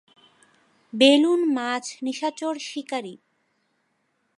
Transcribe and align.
Balloon 0.93 1.41
মাছ 1.53 1.85
নিশাচর 2.03 2.55
শিকারি। 2.59 3.15